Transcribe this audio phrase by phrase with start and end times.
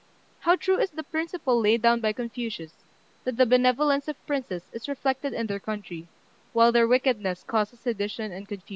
[0.45, 2.83] ]How true is the principle laid down by Confucius,
[3.23, 6.07] that the benevolence of princes is reflected in their country,
[6.53, 8.69] while their wickedness causes sedition and confusion!